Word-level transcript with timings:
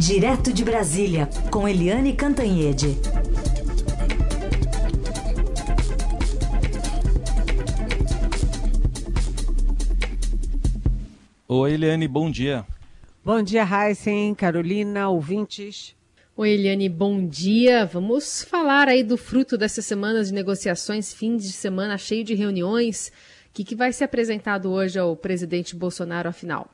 Direto 0.00 0.50
de 0.50 0.64
Brasília, 0.64 1.28
com 1.50 1.68
Eliane 1.68 2.14
Cantanhede. 2.14 2.96
Oi, 11.46 11.72
Eliane, 11.74 12.08
bom 12.08 12.30
dia. 12.30 12.64
Bom 13.22 13.42
dia, 13.42 13.62
Heisen, 13.62 14.34
Carolina, 14.34 15.10
ouvintes. 15.10 15.94
Oi, 16.34 16.48
Eliane, 16.48 16.88
bom 16.88 17.26
dia. 17.26 17.84
Vamos 17.84 18.42
falar 18.42 18.88
aí 18.88 19.04
do 19.04 19.18
fruto 19.18 19.58
dessas 19.58 19.84
semanas 19.84 20.28
de 20.28 20.34
negociações, 20.34 21.12
fim 21.12 21.36
de 21.36 21.52
semana 21.52 21.98
cheio 21.98 22.24
de 22.24 22.34
reuniões. 22.34 23.12
O 23.50 23.52
que, 23.52 23.64
que 23.64 23.76
vai 23.76 23.92
ser 23.92 24.04
apresentado 24.04 24.72
hoje 24.72 24.98
ao 24.98 25.14
presidente 25.14 25.76
Bolsonaro, 25.76 26.30
afinal? 26.30 26.70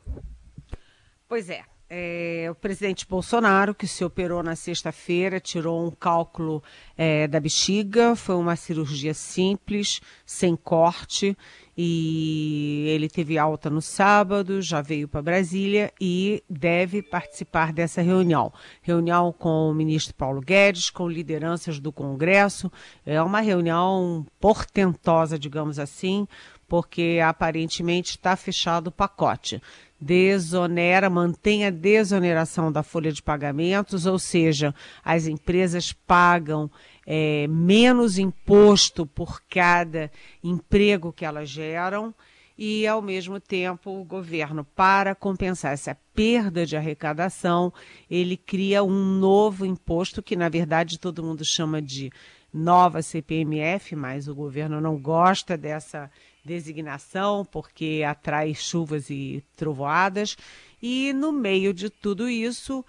Pois 1.28 1.50
é, 1.50 1.64
é, 1.88 2.48
o 2.50 2.54
presidente 2.54 3.06
Bolsonaro, 3.08 3.74
que 3.74 3.86
se 3.86 4.04
operou 4.04 4.42
na 4.42 4.56
sexta-feira, 4.56 5.38
tirou 5.38 5.86
um 5.86 5.90
cálculo 5.90 6.62
é, 6.96 7.28
da 7.28 7.38
bexiga, 7.38 8.16
foi 8.16 8.34
uma 8.34 8.56
cirurgia 8.56 9.14
simples, 9.14 10.00
sem 10.24 10.56
corte, 10.56 11.36
e 11.78 12.86
ele 12.88 13.08
teve 13.08 13.38
alta 13.38 13.68
no 13.68 13.82
sábado, 13.82 14.60
já 14.62 14.80
veio 14.80 15.06
para 15.06 15.22
Brasília 15.22 15.92
e 16.00 16.42
deve 16.48 17.02
participar 17.02 17.72
dessa 17.72 18.00
reunião. 18.00 18.52
Reunião 18.82 19.32
com 19.32 19.70
o 19.70 19.74
ministro 19.74 20.14
Paulo 20.14 20.40
Guedes, 20.40 20.90
com 20.90 21.08
lideranças 21.08 21.78
do 21.78 21.92
Congresso. 21.92 22.72
É 23.04 23.22
uma 23.22 23.40
reunião 23.40 24.26
portentosa, 24.40 25.38
digamos 25.38 25.78
assim, 25.78 26.26
porque 26.66 27.20
aparentemente 27.22 28.10
está 28.10 28.34
fechado 28.36 28.88
o 28.88 28.92
pacote. 28.92 29.60
Desonera, 30.00 31.08
mantém 31.08 31.64
a 31.64 31.70
desoneração 31.70 32.70
da 32.70 32.82
folha 32.82 33.10
de 33.10 33.22
pagamentos, 33.22 34.04
ou 34.04 34.18
seja, 34.18 34.74
as 35.02 35.26
empresas 35.26 35.92
pagam 35.92 36.70
é, 37.06 37.46
menos 37.48 38.18
imposto 38.18 39.06
por 39.06 39.40
cada 39.48 40.10
emprego 40.42 41.12
que 41.12 41.24
elas 41.24 41.48
geram 41.48 42.14
e, 42.58 42.86
ao 42.86 43.02
mesmo 43.02 43.38
tempo, 43.38 43.90
o 43.90 44.04
governo, 44.04 44.64
para 44.64 45.14
compensar 45.14 45.72
essa 45.72 45.96
perda 46.14 46.64
de 46.64 46.76
arrecadação, 46.76 47.72
ele 48.10 48.36
cria 48.36 48.82
um 48.82 49.18
novo 49.18 49.66
imposto 49.66 50.22
que, 50.22 50.34
na 50.34 50.48
verdade, 50.48 50.98
todo 50.98 51.22
mundo 51.22 51.44
chama 51.44 51.82
de 51.82 52.10
nova 52.52 53.02
CPMF, 53.02 53.94
mas 53.94 54.26
o 54.26 54.34
governo 54.34 54.80
não 54.80 54.96
gosta 54.96 55.56
dessa 55.58 56.10
designação 56.46 57.44
porque 57.44 58.02
atrai 58.06 58.54
chuvas 58.54 59.10
e 59.10 59.44
trovoadas. 59.56 60.36
E 60.80 61.12
no 61.12 61.32
meio 61.32 61.74
de 61.74 61.90
tudo 61.90 62.28
isso, 62.28 62.84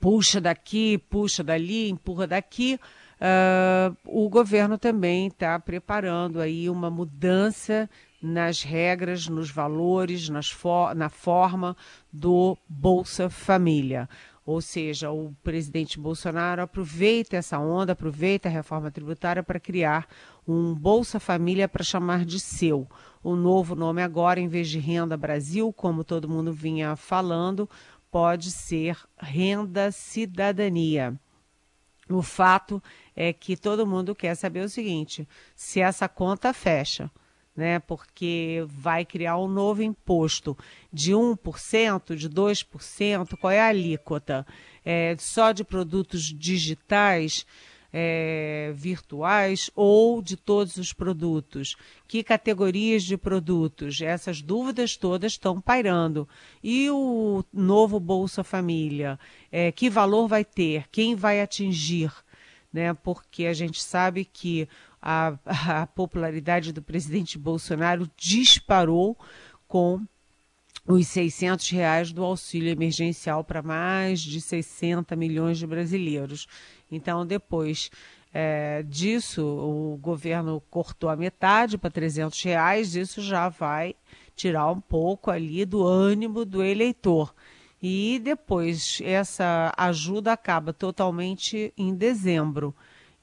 puxa 0.00 0.40
daqui, 0.40 0.98
puxa 0.98 1.42
dali, 1.42 1.88
empurra 1.88 2.26
daqui. 2.26 2.78
Uh, 3.16 3.96
o 4.04 4.28
governo 4.28 4.76
também 4.76 5.28
está 5.28 5.58
preparando 5.58 6.38
aí 6.38 6.68
uma 6.68 6.90
mudança 6.90 7.88
nas 8.20 8.62
regras, 8.62 9.28
nos 9.28 9.50
valores, 9.50 10.28
for 10.50 10.94
na 10.94 11.08
forma 11.08 11.76
do 12.12 12.58
Bolsa 12.68 13.30
Família. 13.30 14.08
Ou 14.44 14.60
seja, 14.60 15.10
o 15.10 15.34
presidente 15.42 15.98
Bolsonaro 15.98 16.62
aproveita 16.62 17.36
essa 17.36 17.58
onda, 17.58 17.92
aproveita 17.92 18.48
a 18.48 18.52
reforma 18.52 18.90
tributária 18.92 19.42
para 19.42 19.58
criar 19.58 20.06
um 20.46 20.74
Bolsa 20.74 21.18
Família 21.18 21.68
para 21.68 21.82
chamar 21.82 22.24
de 22.24 22.38
seu. 22.38 22.88
O 23.22 23.34
novo 23.34 23.74
nome 23.74 24.02
agora, 24.02 24.38
em 24.38 24.48
vez 24.48 24.68
de 24.68 24.78
Renda 24.78 25.16
Brasil, 25.16 25.72
como 25.72 26.04
todo 26.04 26.28
mundo 26.28 26.52
vinha 26.52 26.94
falando, 26.94 27.68
pode 28.10 28.50
ser 28.50 28.96
Renda 29.18 29.90
Cidadania. 29.90 31.18
O 32.08 32.22
fato 32.22 32.80
é 33.16 33.32
que 33.32 33.56
todo 33.56 33.86
mundo 33.86 34.14
quer 34.14 34.34
saber 34.36 34.60
o 34.60 34.68
seguinte: 34.68 35.28
se 35.56 35.80
essa 35.80 36.08
conta 36.08 36.52
fecha, 36.52 37.10
né? 37.56 37.78
Porque 37.80 38.64
vai 38.68 39.04
criar 39.04 39.38
um 39.38 39.48
novo 39.48 39.82
imposto 39.82 40.56
de 40.92 41.12
1%, 41.12 42.14
de 42.14 42.28
2%, 42.28 43.36
qual 43.40 43.50
é 43.50 43.60
a 43.60 43.68
alíquota? 43.68 44.46
É, 44.84 45.16
só 45.18 45.50
de 45.52 45.64
produtos 45.64 46.22
digitais, 46.22 47.46
é, 47.92 48.72
virtuais 48.74 49.70
ou 49.74 50.20
de 50.22 50.36
todos 50.36 50.76
os 50.76 50.92
produtos? 50.92 51.76
Que 52.06 52.22
categorias 52.22 53.02
de 53.02 53.16
produtos? 53.16 54.00
Essas 54.00 54.42
dúvidas 54.42 54.96
todas 54.96 55.32
estão 55.32 55.60
pairando. 55.60 56.28
E 56.62 56.90
o 56.90 57.44
novo 57.52 57.98
Bolsa 57.98 58.44
Família? 58.44 59.18
É, 59.50 59.72
que 59.72 59.88
valor 59.88 60.28
vai 60.28 60.44
ter? 60.44 60.86
Quem 60.90 61.14
vai 61.14 61.40
atingir? 61.40 62.12
Né? 62.72 62.92
Porque 62.94 63.46
a 63.46 63.52
gente 63.52 63.82
sabe 63.82 64.24
que 64.24 64.68
a, 65.00 65.38
a 65.82 65.86
popularidade 65.86 66.72
do 66.72 66.82
presidente 66.82 67.38
Bolsonaro 67.38 68.10
disparou 68.16 69.16
com 69.68 70.00
os 70.86 71.08
600 71.08 71.68
reais 71.70 72.12
do 72.12 72.22
auxílio 72.22 72.70
emergencial 72.70 73.42
para 73.42 73.62
mais 73.62 74.20
de 74.20 74.40
60 74.40 75.16
milhões 75.16 75.58
de 75.58 75.66
brasileiros. 75.66 76.46
Então, 76.90 77.26
depois 77.26 77.90
é, 78.32 78.82
disso, 78.82 79.42
o 79.44 79.96
governo 79.96 80.62
cortou 80.70 81.08
a 81.08 81.16
metade 81.16 81.76
para 81.78 81.90
300 81.90 82.40
reais, 82.42 82.94
isso 82.94 83.20
já 83.20 83.48
vai 83.48 83.94
tirar 84.36 84.70
um 84.70 84.80
pouco 84.80 85.30
ali 85.30 85.64
do 85.64 85.84
ânimo 85.84 86.44
do 86.44 86.62
eleitor. 86.62 87.34
E 87.82 88.20
depois, 88.22 89.00
essa 89.02 89.72
ajuda 89.76 90.32
acaba 90.32 90.72
totalmente 90.72 91.72
em 91.76 91.94
dezembro. 91.94 92.74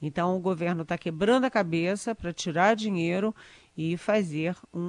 Então, 0.02 0.36
o 0.36 0.40
governo 0.40 0.82
está 0.82 0.98
quebrando 0.98 1.44
a 1.44 1.50
cabeça 1.50 2.14
para 2.14 2.32
tirar 2.32 2.74
dinheiro 2.74 3.34
e 3.76 3.96
fazer 3.96 4.56
um 4.72 4.80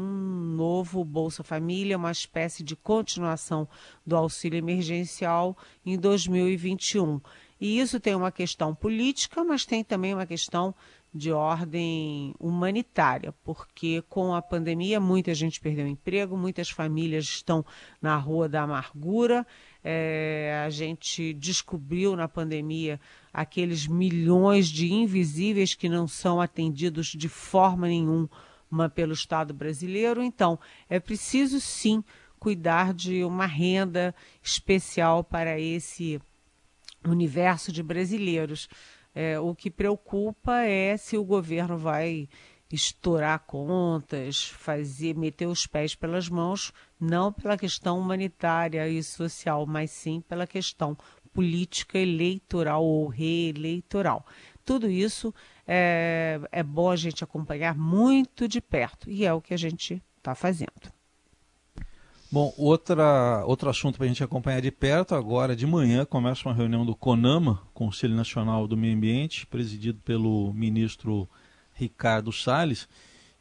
novo 0.55 1.03
Bolsa 1.03 1.43
Família, 1.43 1.97
uma 1.97 2.11
espécie 2.11 2.63
de 2.63 2.75
continuação 2.75 3.67
do 4.05 4.15
auxílio 4.15 4.57
emergencial 4.57 5.57
em 5.85 5.97
2021. 5.97 7.19
E 7.59 7.79
isso 7.79 7.99
tem 7.99 8.13
uma 8.13 8.31
questão 8.31 8.75
política, 8.75 9.43
mas 9.43 9.65
tem 9.65 9.83
também 9.83 10.13
uma 10.13 10.25
questão 10.25 10.75
de 11.13 11.31
ordem 11.31 12.35
humanitária, 12.37 13.33
porque 13.41 14.03
com 14.09 14.35
a 14.35 14.41
pandemia 14.41 14.99
muita 14.99 15.33
gente 15.33 15.61
perdeu 15.61 15.87
emprego, 15.87 16.35
muitas 16.35 16.69
famílias 16.69 17.23
estão 17.23 17.65
na 18.01 18.17
rua 18.17 18.49
da 18.49 18.63
amargura. 18.63 19.47
É, 19.81 20.61
a 20.65 20.69
gente 20.69 21.33
descobriu 21.33 22.17
na 22.17 22.27
pandemia 22.27 22.99
aqueles 23.33 23.87
milhões 23.87 24.67
de 24.67 24.91
invisíveis 24.91 25.73
que 25.73 25.87
não 25.87 26.05
são 26.05 26.41
atendidos 26.41 27.07
de 27.07 27.29
forma 27.29 27.87
nenhuma 27.87 28.29
pelo 28.93 29.13
Estado 29.13 29.53
brasileiro. 29.53 30.21
Então, 30.21 30.59
é 30.89 30.99
preciso 30.99 31.59
sim 31.59 32.03
cuidar 32.39 32.93
de 32.93 33.23
uma 33.23 33.45
renda 33.45 34.13
especial 34.41 35.23
para 35.23 35.59
esse 35.59 36.21
universo 37.03 37.71
de 37.71 37.81
brasileiros. 37.81 38.67
É, 39.13 39.39
o 39.39 39.55
que 39.55 39.71
preocupa 39.71 40.61
é 40.61 40.97
se 40.97 41.17
o 41.17 41.23
governo 41.23 41.77
vai 41.77 42.27
estourar 42.71 43.39
contas, 43.39 44.47
fazer, 44.47 45.15
meter 45.15 45.47
os 45.47 45.65
pés 45.65 45.95
pelas 45.95 46.27
mãos, 46.27 46.73
não 46.99 47.31
pela 47.31 47.57
questão 47.57 47.99
humanitária 47.99 48.87
e 48.89 49.01
social, 49.01 49.65
mas 49.65 49.91
sim 49.91 50.21
pela 50.21 50.45
questão 50.45 50.97
política 51.33 51.97
eleitoral 51.97 52.83
ou 52.83 53.07
reeleitoral. 53.07 54.25
Tudo 54.65 54.89
isso 54.89 55.33
é, 55.67 56.39
é 56.51 56.63
bom 56.63 56.89
a 56.89 56.95
gente 56.95 57.23
acompanhar 57.23 57.75
muito 57.75 58.47
de 58.47 58.59
perto 58.59 59.09
e 59.09 59.23
é 59.23 59.31
o 59.31 59.39
que 59.39 59.53
a 59.53 59.57
gente 59.57 60.01
está 60.17 60.33
fazendo. 60.33 60.91
Bom, 62.31 62.53
outra, 62.57 63.45
outro 63.45 63.69
assunto 63.69 63.97
para 63.97 64.05
a 64.05 64.07
gente 64.07 64.23
acompanhar 64.23 64.59
de 64.59 64.71
perto, 64.71 65.13
agora 65.13 65.55
de 65.55 65.65
manhã 65.65 66.03
começa 66.03 66.49
uma 66.49 66.55
reunião 66.55 66.85
do 66.85 66.95
CONAMA, 66.95 67.61
Conselho 67.73 68.15
Nacional 68.15 68.67
do 68.67 68.75
Meio 68.75 68.95
Ambiente, 68.95 69.45
presidido 69.45 70.01
pelo 70.03 70.51
ministro 70.51 71.29
Ricardo 71.73 72.33
Salles, 72.33 72.89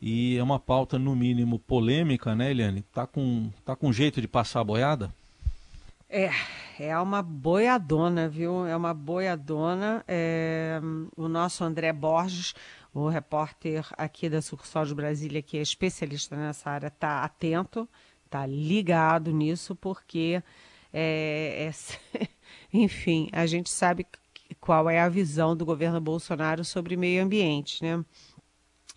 e 0.01 0.37
é 0.37 0.43
uma 0.43 0.61
pauta 0.61 0.99
no 0.99 1.17
mínimo 1.17 1.59
polêmica, 1.59 2.35
né, 2.37 2.51
Eliane? 2.51 2.83
Tá 2.93 3.07
com, 3.07 3.51
tá 3.65 3.75
com 3.75 3.93
jeito 3.93 4.21
de 4.21 4.29
passar 4.29 4.61
a 4.61 4.65
boiada? 4.65 5.13
É, 6.17 6.31
é 6.79 6.97
uma 6.99 7.23
boiadona, 7.23 8.29
viu? 8.29 8.65
É 8.65 8.77
uma 8.77 8.95
boiadona. 8.95 10.05
É, 10.07 10.81
o 11.17 11.27
nosso 11.27 11.65
André 11.65 11.93
Borges, 11.93 12.55
o 12.95 13.09
repórter 13.09 13.85
aqui 13.99 14.29
da 14.31 14.41
sucursal 14.41 14.85
de 14.85 14.95
Brasília, 14.95 15.43
que 15.43 15.59
é 15.59 15.61
especialista 15.61 16.37
nessa 16.37 16.71
área, 16.71 16.87
está 16.87 17.25
atento 17.25 17.89
está 18.25 18.47
ligado 18.47 19.33
nisso, 19.33 19.77
porque, 19.77 20.43
é, 20.93 21.71
é, 21.71 22.29
enfim, 22.73 23.29
a 23.33 23.47
gente 23.47 23.71
sabe 23.71 24.07
qual 24.61 24.91
é 24.91 25.01
a 25.01 25.09
visão 25.09 25.57
do 25.57 25.65
governo 25.65 26.01
Bolsonaro 26.01 26.65
sobre 26.65 26.97
meio 26.97 27.23
ambiente, 27.23 27.83
né? 27.83 28.05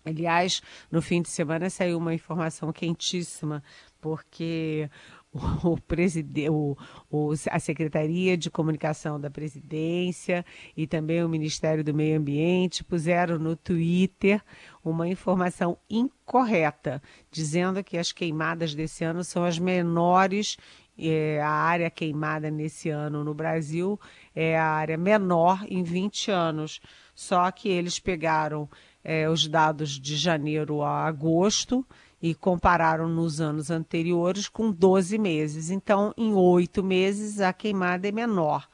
Aliás, 0.04 0.62
no 0.90 1.02
fim 1.02 1.20
de 1.20 1.28
semana 1.28 1.68
saiu 1.68 1.98
uma 1.98 2.14
informação 2.14 2.72
quentíssima, 2.72 3.62
porque 4.00 4.88
o, 5.62 5.76
preside, 5.80 6.48
o, 6.48 6.76
o, 7.10 7.32
a 7.50 7.58
Secretaria 7.58 8.36
de 8.36 8.50
Comunicação 8.50 9.20
da 9.20 9.30
Presidência 9.30 10.44
e 10.76 10.86
também 10.86 11.22
o 11.22 11.28
Ministério 11.28 11.84
do 11.84 11.92
Meio 11.92 12.18
Ambiente 12.18 12.82
puseram 12.82 13.38
no 13.38 13.54
Twitter 13.54 14.42
uma 14.82 15.06
informação 15.06 15.76
incorreta, 15.88 17.02
dizendo 17.30 17.84
que 17.84 17.98
as 17.98 18.10
queimadas 18.12 18.74
desse 18.74 19.04
ano 19.04 19.22
são 19.22 19.44
as 19.44 19.58
menores. 19.58 20.56
É, 21.00 21.40
a 21.40 21.50
área 21.50 21.88
queimada 21.90 22.50
nesse 22.50 22.90
ano 22.90 23.22
no 23.22 23.32
Brasil 23.32 24.00
é 24.34 24.58
a 24.58 24.66
área 24.66 24.96
menor 24.96 25.64
em 25.68 25.84
20 25.84 26.30
anos. 26.30 26.80
Só 27.14 27.48
que 27.52 27.68
eles 27.68 28.00
pegaram 28.00 28.68
é, 29.04 29.28
os 29.28 29.46
dados 29.46 29.90
de 29.90 30.16
janeiro 30.16 30.82
a 30.82 31.06
agosto 31.06 31.86
e 32.20 32.34
compararam 32.34 33.08
nos 33.08 33.40
anos 33.40 33.70
anteriores 33.70 34.48
com 34.48 34.70
12 34.70 35.18
meses. 35.18 35.70
Então, 35.70 36.12
em 36.16 36.34
oito 36.34 36.82
meses, 36.82 37.40
a 37.40 37.52
queimada 37.52 38.08
é 38.08 38.12
menor. 38.12 38.68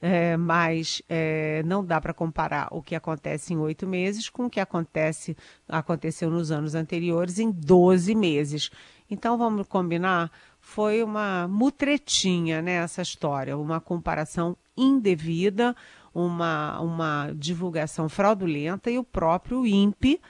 É, 0.00 0.36
mas 0.36 1.00
é, 1.08 1.62
não 1.64 1.82
dá 1.82 1.98
para 1.98 2.12
comparar 2.12 2.68
o 2.70 2.82
que 2.82 2.94
acontece 2.94 3.54
em 3.54 3.56
oito 3.56 3.86
meses 3.86 4.28
com 4.28 4.44
o 4.44 4.50
que 4.50 4.60
acontece, 4.60 5.34
aconteceu 5.66 6.30
nos 6.30 6.50
anos 6.50 6.74
anteriores 6.74 7.38
em 7.38 7.50
12 7.50 8.14
meses. 8.14 8.70
Então, 9.10 9.38
vamos 9.38 9.66
combinar? 9.66 10.30
Foi 10.60 11.02
uma 11.02 11.48
mutretinha 11.48 12.60
né, 12.60 12.84
história, 13.00 13.56
uma 13.56 13.80
comparação 13.80 14.56
indevida, 14.76 15.74
uma, 16.14 16.78
uma 16.80 17.32
divulgação 17.34 18.08
fraudulenta 18.08 18.90
e 18.90 18.98
o 18.98 19.04
próprio 19.04 19.66
INPE 19.66 20.20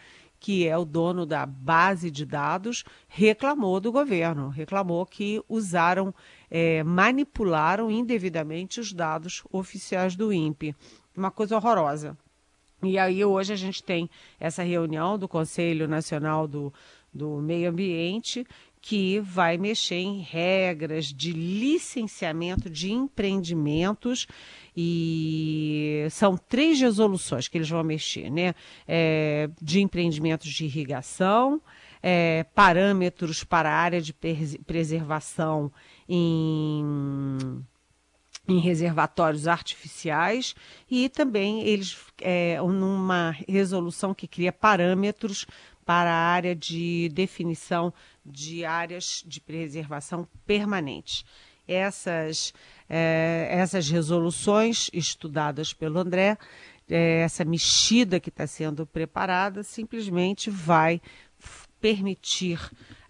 que 0.45 0.69
é 0.69 0.77
o 0.77 0.85
dono 0.85 1.25
da 1.25 1.47
base 1.47 2.11
de 2.11 2.27
dados, 2.27 2.85
reclamou 3.09 3.81
do 3.81 3.91
governo, 3.91 4.51
reclamou 4.51 5.07
que 5.07 5.43
usaram, 5.49 6.15
é, 6.51 6.83
manipularam 6.85 7.91
indevidamente 7.91 8.79
os 8.79 8.93
dados 8.93 9.43
oficiais 9.51 10.15
do 10.15 10.31
INPE. 10.31 10.77
Uma 11.17 11.31
coisa 11.31 11.57
horrorosa. 11.57 12.15
E 12.83 12.99
aí 12.99 13.25
hoje 13.25 13.55
a 13.55 13.57
gente 13.57 13.83
tem 13.83 14.11
essa 14.39 14.63
reunião 14.63 15.19
do 15.19 15.27
Conselho 15.27 15.89
Nacional 15.89 16.47
do, 16.47 16.71
do 17.11 17.41
Meio 17.41 17.71
Ambiente 17.71 18.47
que 18.87 19.19
vai 19.19 19.57
mexer 19.57 19.95
em 19.95 20.21
regras 20.21 21.07
de 21.07 21.33
licenciamento 21.33 22.69
de 22.69 22.93
empreendimentos 22.93 24.27
e 24.77 26.07
são 26.11 26.37
três 26.37 26.79
resoluções 26.79 27.49
que 27.49 27.57
eles 27.57 27.71
vão 27.71 27.83
mexer, 27.83 28.31
né? 28.31 28.55
É, 28.87 29.49
de 29.59 29.81
empreendimentos 29.81 30.51
de 30.51 30.67
irrigação, 30.67 31.63
é, 32.03 32.45
parâmetros 32.55 33.43
para 33.43 33.71
a 33.71 33.75
área 33.75 34.03
de 34.03 34.13
preservação 34.67 35.73
em 36.07 37.65
em 38.47 38.59
reservatórios 38.59 39.49
artificiais 39.49 40.55
e 40.91 41.09
também 41.09 41.63
eles 41.63 41.97
é, 42.21 42.61
numa 42.61 43.35
resolução 43.49 44.13
que 44.13 44.29
cria 44.29 44.53
parâmetros 44.53 45.47
para 45.85 46.11
a 46.11 46.33
área 46.33 46.55
de 46.55 47.09
definição 47.13 47.93
de 48.25 48.65
áreas 48.65 49.23
de 49.27 49.41
preservação 49.41 50.27
permanentes. 50.47 51.25
Essas, 51.67 52.53
é, 52.89 53.49
essas 53.51 53.89
resoluções 53.89 54.91
estudadas 54.93 55.73
pelo 55.73 55.99
André, 55.99 56.37
é, 56.89 57.21
essa 57.21 57.45
mexida 57.45 58.21
que 58.21 58.29
está 58.29 58.47
sendo 58.47 58.87
preparada, 58.87 59.63
simplesmente 59.63 60.51
vai 60.51 61.01
permitir 61.81 62.59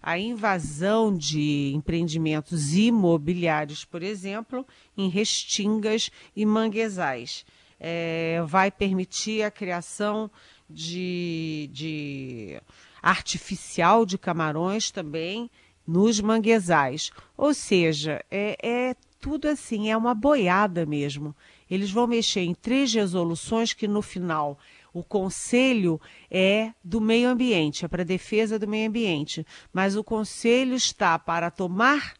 a 0.01 0.19
invasão 0.19 1.15
de 1.15 1.71
empreendimentos 1.73 2.73
imobiliários, 2.73 3.83
por 3.83 4.03
exemplo, 4.03 4.67
em 4.97 5.09
restingas 5.09 6.11
e 6.35 6.45
manguezais. 6.45 7.45
É, 7.79 8.41
vai 8.45 8.69
permitir 8.69 9.43
a 9.43 9.51
criação 9.51 10.29
de, 10.69 11.69
de 11.71 12.61
artificial 13.01 14.05
de 14.05 14.17
camarões 14.17 14.91
também 14.91 15.49
nos 15.87 16.19
manguezais. 16.19 17.11
Ou 17.37 17.53
seja, 17.53 18.23
é, 18.31 18.57
é 18.61 18.95
tudo 19.19 19.47
assim, 19.47 19.89
é 19.89 19.97
uma 19.97 20.13
boiada 20.13 20.85
mesmo. 20.85 21.35
Eles 21.69 21.91
vão 21.91 22.07
mexer 22.07 22.41
em 22.41 22.53
três 22.53 22.93
resoluções 22.93 23.73
que 23.73 23.87
no 23.87 24.01
final 24.01 24.59
o 24.93 25.03
conselho 25.03 25.99
é 26.31 26.71
do 26.83 27.01
meio 27.01 27.29
ambiente, 27.29 27.83
é 27.83 27.87
para 27.87 28.05
defesa 28.05 28.57
do 28.57 28.67
meio 28.67 28.87
ambiente, 28.87 29.45
mas 29.73 29.95
o 29.95 30.03
conselho 30.03 30.73
está 30.73 31.19
para 31.19 31.51
tomar 31.51 32.13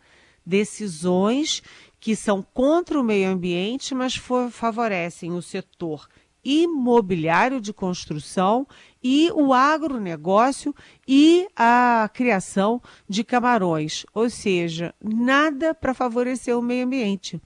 decisões 0.45 1.63
que 1.99 2.15
são 2.15 2.41
contra 2.41 2.99
o 2.99 3.03
meio 3.03 3.29
ambiente, 3.29 3.95
mas 3.95 4.15
favorecem 4.51 5.31
o 5.31 5.41
setor 5.41 6.07
imobiliário 6.45 7.59
de 7.59 7.73
construção 7.73 8.67
e 9.03 9.31
o 9.33 9.51
agronegócio 9.51 10.73
e 11.07 11.47
a 11.55 12.09
criação 12.13 12.81
de 13.09 13.23
camarões, 13.23 14.05
ou 14.13 14.29
seja, 14.29 14.93
nada 15.03 15.73
para 15.73 15.93
favorecer 15.93 16.57
o 16.57 16.61
meio 16.61 16.85
ambiente. 16.85 17.41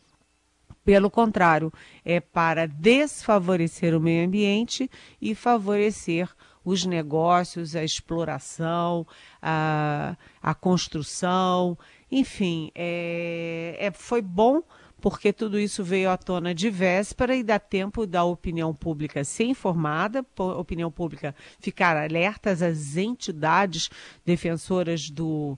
Pelo 0.84 1.10
contrário, 1.10 1.72
é 2.04 2.20
para 2.20 2.68
desfavorecer 2.68 3.96
o 3.96 4.00
meio 4.00 4.26
ambiente 4.26 4.90
e 5.22 5.34
favorecer 5.34 6.30
os 6.64 6.86
negócios, 6.86 7.76
a 7.76 7.84
exploração, 7.84 9.06
a, 9.42 10.18
a 10.42 10.54
construção, 10.54 11.78
enfim, 12.12 12.72
é, 12.74 13.76
é, 13.80 13.92
foi 13.92 14.22
bom 14.22 14.64
porque 15.02 15.32
tudo 15.34 15.60
isso 15.60 15.84
veio 15.84 16.10
à 16.10 16.18
tona 16.18 16.54
de 16.54 16.70
véspera 16.70 17.36
e 17.36 17.44
dá 17.44 17.60
tempo 17.60 18.06
da 18.06 18.24
opinião 18.24 18.74
pública 18.74 19.24
ser 19.24 19.46
informada, 19.46 20.26
opinião 20.38 20.92
pública 20.92 21.36
ficar 21.60 21.98
alerta, 21.98 22.52
as 22.52 22.98
entidades 22.98 23.90
defensoras 24.26 25.10
do, 25.10 25.58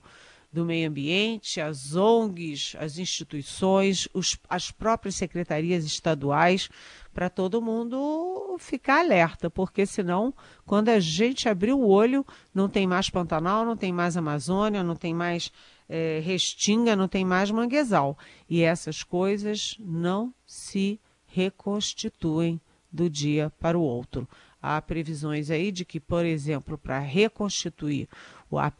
do 0.52 0.64
meio 0.64 0.88
ambiente, 0.88 1.60
as 1.60 1.96
ONGs, 1.96 2.76
as 2.78 2.98
instituições, 2.98 4.08
os, 4.12 4.38
as 4.48 4.70
próprias 4.70 5.14
secretarias 5.14 5.84
estaduais, 5.84 6.68
para 7.12 7.30
todo 7.30 7.62
mundo 7.62 8.56
ficar 8.58 9.00
alerta, 9.00 9.50
porque 9.50 9.84
senão, 9.86 10.32
quando 10.64 10.88
a 10.88 11.00
gente 11.00 11.48
abrir 11.48 11.72
o 11.72 11.86
olho, 11.86 12.24
não 12.54 12.68
tem 12.68 12.86
mais 12.86 13.10
Pantanal, 13.10 13.64
não 13.64 13.76
tem 13.76 13.92
mais 13.92 14.16
Amazônia, 14.16 14.82
não 14.82 14.96
tem 14.96 15.14
mais 15.14 15.50
é, 15.88 16.20
Restinga, 16.24 16.96
não 16.96 17.08
tem 17.08 17.24
mais 17.24 17.50
Manguezal. 17.50 18.16
E 18.48 18.62
essas 18.62 19.02
coisas 19.02 19.76
não 19.78 20.32
se 20.46 21.00
reconstituem 21.26 22.60
do 22.90 23.08
dia 23.08 23.50
para 23.58 23.78
o 23.78 23.82
outro. 23.82 24.28
Há 24.60 24.80
previsões 24.80 25.50
aí 25.50 25.72
de 25.72 25.84
que, 25.84 25.98
por 25.98 26.24
exemplo, 26.24 26.78
para 26.78 26.98
reconstituir 27.00 28.08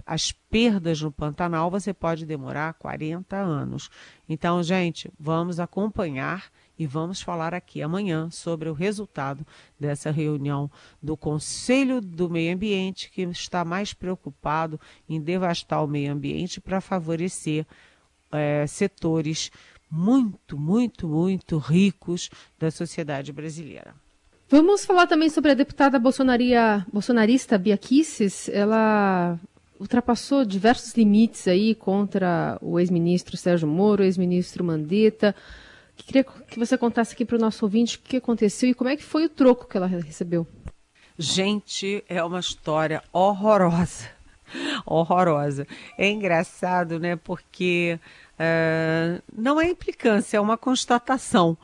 as 0.07 0.31
perdas 0.31 1.01
no 1.01 1.11
Pantanal, 1.11 1.71
você 1.71 1.93
pode 1.93 2.27
demorar 2.27 2.75
40 2.75 3.37
anos. 3.37 3.91
Então, 4.29 4.63
gente, 4.63 5.11
vamos 5.19 5.59
acompanhar 5.59 6.53
e 6.83 6.87
vamos 6.87 7.23
falar 7.23 7.55
aqui 7.55 7.81
amanhã 7.81 8.29
sobre 8.29 8.69
o 8.69 8.73
resultado 8.73 9.47
dessa 9.79 10.11
reunião 10.11 10.69
do 11.01 11.17
Conselho 11.17 12.01
do 12.01 12.29
Meio 12.29 12.53
Ambiente, 12.53 13.09
que 13.09 13.23
está 13.23 13.65
mais 13.65 13.95
preocupado 13.95 14.81
em 15.09 15.21
devastar 15.21 15.85
o 15.85 15.87
meio 15.87 16.13
ambiente 16.13 16.61
para 16.61 16.81
favorecer 16.81 17.65
é, 18.33 18.67
setores 18.67 19.53
muito, 19.89 20.59
muito, 20.59 21.07
muito 21.07 21.57
ricos 21.57 22.29
da 22.59 22.69
sociedade 22.69 23.33
brasileira. 23.33 23.95
Vamos 24.49 24.85
falar 24.85 25.07
também 25.07 25.31
sobre 25.31 25.53
a 25.53 25.55
deputada 25.55 26.01
bolsonarista 26.01 27.57
Bia 27.59 27.79
Kicis. 27.79 28.49
Ela 28.49 29.39
ultrapassou 29.79 30.45
diversos 30.45 30.95
limites 30.95 31.47
aí 31.47 31.77
contra 31.77 32.59
o 32.61 32.81
ex-ministro 32.81 33.37
Sérgio 33.37 33.69
Moro, 33.69 34.03
ex-ministro 34.03 34.65
Mandetta. 34.65 35.33
Queria 35.97 36.25
que 36.25 36.59
você 36.59 36.77
contasse 36.77 37.15
aqui 37.15 37.25
para 37.25 37.37
o 37.37 37.41
nosso 37.41 37.65
ouvinte 37.65 37.97
o 37.97 38.01
que 38.01 38.17
aconteceu 38.17 38.69
e 38.69 38.75
como 38.75 38.91
é 38.91 38.97
que 38.97 39.03
foi 39.03 39.25
o 39.25 39.29
troco 39.29 39.67
que 39.67 39.77
ela 39.77 39.87
recebeu. 39.87 40.47
Gente, 41.19 42.03
é 42.09 42.23
uma 42.25 42.41
história 42.41 43.03
horrorosa. 43.13 44.11
Horrorosa. 44.85 45.67
É 45.97 46.11
engraçado, 46.11 46.99
né? 46.99 47.17
Porque 47.17 47.99
uh, 48.35 49.23
não 49.35 49.61
é 49.61 49.69
implicância, 49.69 50.37
é 50.37 50.41
uma 50.41 50.59
constatação. 50.59 51.57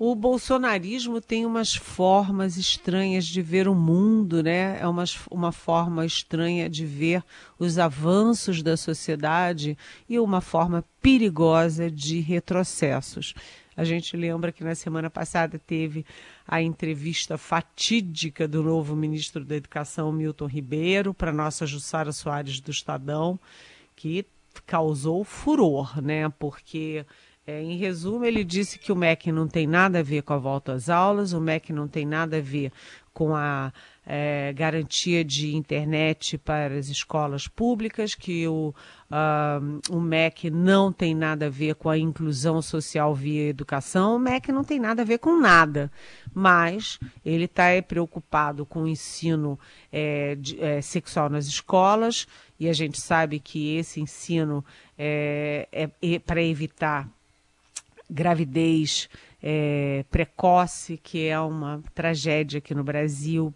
O 0.00 0.14
bolsonarismo 0.14 1.20
tem 1.20 1.44
umas 1.44 1.74
formas 1.74 2.56
estranhas 2.56 3.26
de 3.26 3.42
ver 3.42 3.66
o 3.66 3.74
mundo, 3.74 4.44
né? 4.44 4.78
É 4.80 4.86
uma, 4.86 5.02
uma 5.28 5.50
forma 5.50 6.06
estranha 6.06 6.70
de 6.70 6.86
ver 6.86 7.24
os 7.58 7.78
avanços 7.78 8.62
da 8.62 8.76
sociedade 8.76 9.76
e 10.08 10.20
uma 10.20 10.40
forma 10.40 10.84
perigosa 11.02 11.90
de 11.90 12.20
retrocessos. 12.20 13.34
A 13.78 13.84
gente 13.84 14.16
lembra 14.16 14.50
que 14.50 14.64
na 14.64 14.74
semana 14.74 15.08
passada 15.08 15.56
teve 15.56 16.04
a 16.48 16.60
entrevista 16.60 17.38
fatídica 17.38 18.48
do 18.48 18.60
novo 18.60 18.96
ministro 18.96 19.44
da 19.44 19.54
Educação, 19.54 20.10
Milton 20.10 20.46
Ribeiro, 20.46 21.14
para 21.14 21.32
nossa 21.32 21.64
Jussara 21.64 22.10
Soares 22.10 22.58
do 22.58 22.72
Estadão, 22.72 23.38
que 23.94 24.26
causou 24.66 25.22
furor, 25.22 26.02
né? 26.02 26.28
Porque, 26.40 27.06
é, 27.46 27.62
em 27.62 27.76
resumo, 27.76 28.24
ele 28.24 28.42
disse 28.42 28.80
que 28.80 28.90
o 28.90 28.96
MEC 28.96 29.30
não 29.30 29.46
tem 29.46 29.64
nada 29.64 30.00
a 30.00 30.02
ver 30.02 30.24
com 30.24 30.32
a 30.32 30.38
volta 30.38 30.72
às 30.72 30.88
aulas, 30.88 31.32
o 31.32 31.40
MEC 31.40 31.72
não 31.72 31.86
tem 31.86 32.04
nada 32.04 32.38
a 32.38 32.40
ver 32.40 32.72
com 33.14 33.36
a 33.36 33.72
é, 34.10 34.54
garantia 34.54 35.22
de 35.22 35.54
internet 35.54 36.38
para 36.38 36.74
as 36.78 36.88
escolas 36.88 37.46
públicas, 37.46 38.14
que 38.14 38.48
o, 38.48 38.74
uh, 39.10 39.94
o 39.94 40.00
MEC 40.00 40.48
não 40.48 40.90
tem 40.90 41.14
nada 41.14 41.46
a 41.46 41.50
ver 41.50 41.74
com 41.74 41.90
a 41.90 41.98
inclusão 41.98 42.62
social 42.62 43.14
via 43.14 43.50
educação, 43.50 44.16
o 44.16 44.18
MEC 44.18 44.50
não 44.50 44.64
tem 44.64 44.80
nada 44.80 45.02
a 45.02 45.04
ver 45.04 45.18
com 45.18 45.38
nada, 45.38 45.92
mas 46.32 46.98
ele 47.22 47.44
está 47.44 47.64
preocupado 47.86 48.64
com 48.64 48.84
o 48.84 48.88
ensino 48.88 49.60
é, 49.92 50.34
de, 50.36 50.58
é, 50.58 50.80
sexual 50.80 51.28
nas 51.28 51.44
escolas, 51.46 52.26
e 52.58 52.66
a 52.66 52.72
gente 52.72 52.98
sabe 52.98 53.38
que 53.38 53.76
esse 53.76 54.00
ensino 54.00 54.64
é, 54.98 55.68
é, 55.70 55.90
é 56.00 56.18
para 56.18 56.42
evitar 56.42 57.06
gravidez 58.08 59.06
é, 59.42 60.02
precoce, 60.10 60.96
que 60.96 61.26
é 61.26 61.38
uma 61.38 61.82
tragédia 61.94 62.56
aqui 62.56 62.74
no 62.74 62.82
Brasil, 62.82 63.52